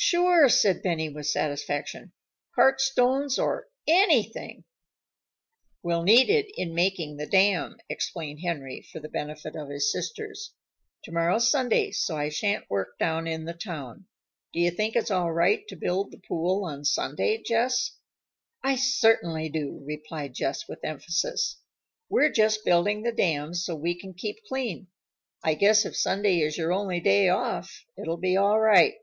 "Sure," 0.00 0.48
said 0.48 0.80
Benny 0.80 1.08
with 1.08 1.26
satisfaction. 1.26 2.12
"Cart 2.54 2.80
stones 2.80 3.36
or 3.36 3.66
anything." 3.88 4.62
"We'll 5.82 6.04
need 6.04 6.30
it 6.30 6.46
in 6.56 6.72
making 6.72 7.16
the 7.16 7.26
dam," 7.26 7.78
explained 7.88 8.38
Henry 8.38 8.80
for 8.80 9.00
the 9.00 9.08
benefit 9.08 9.56
of 9.56 9.70
his 9.70 9.90
sisters. 9.90 10.52
"Tomorrow's 11.02 11.50
Sunday, 11.50 11.90
so 11.90 12.16
I 12.16 12.28
shan't 12.28 12.70
work 12.70 12.96
down 13.00 13.26
in 13.26 13.44
the 13.44 13.52
town. 13.54 14.06
Do 14.52 14.60
you 14.60 14.70
think 14.70 14.94
it's 14.94 15.10
all 15.10 15.32
right 15.32 15.66
to 15.66 15.74
build 15.74 16.12
the 16.12 16.22
pool 16.28 16.64
on 16.64 16.84
Sunday, 16.84 17.42
Jess?" 17.42 17.96
"I 18.62 18.76
certainly 18.76 19.48
do," 19.48 19.82
replied 19.84 20.32
Jess 20.32 20.68
with 20.68 20.78
emphasis. 20.84 21.56
"We're 22.08 22.30
just 22.30 22.64
building 22.64 23.02
the 23.02 23.10
dam 23.12 23.52
so 23.52 23.74
we 23.74 23.98
can 23.98 24.14
keep 24.14 24.44
clean. 24.46 24.86
I 25.42 25.54
guess 25.54 25.84
if 25.84 25.96
Sunday 25.96 26.38
is 26.38 26.56
your 26.56 26.72
only 26.72 27.00
day 27.00 27.30
off, 27.30 27.84
it'll 28.00 28.16
be 28.16 28.36
all 28.36 28.60
right." 28.60 28.94